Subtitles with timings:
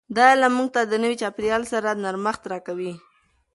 [0.15, 2.93] دا علم موږ ته د نوي چاپیریال سره نرمښت راکوي.